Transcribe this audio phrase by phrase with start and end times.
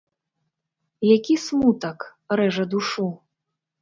[1.17, 1.99] Які смутак
[2.41, 3.07] рэжа душу!